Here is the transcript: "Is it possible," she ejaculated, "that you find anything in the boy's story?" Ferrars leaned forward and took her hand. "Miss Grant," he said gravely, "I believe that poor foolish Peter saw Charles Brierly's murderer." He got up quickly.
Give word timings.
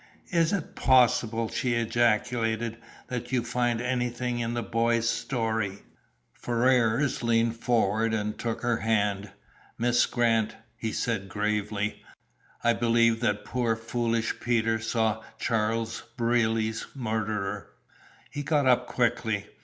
"Is 0.31 0.51
it 0.51 0.73
possible," 0.73 1.47
she 1.47 1.75
ejaculated, 1.75 2.77
"that 3.09 3.31
you 3.31 3.43
find 3.43 3.79
anything 3.79 4.39
in 4.39 4.55
the 4.55 4.63
boy's 4.63 5.07
story?" 5.07 5.83
Ferrars 6.33 7.21
leaned 7.21 7.57
forward 7.57 8.11
and 8.11 8.35
took 8.35 8.61
her 8.61 8.77
hand. 8.77 9.29
"Miss 9.77 10.07
Grant," 10.07 10.55
he 10.75 10.91
said 10.91 11.29
gravely, 11.29 12.01
"I 12.63 12.73
believe 12.73 13.19
that 13.19 13.45
poor 13.45 13.75
foolish 13.75 14.39
Peter 14.39 14.79
saw 14.79 15.21
Charles 15.37 16.01
Brierly's 16.17 16.87
murderer." 16.95 17.67
He 18.31 18.41
got 18.41 18.65
up 18.65 18.87
quickly. 18.87 19.49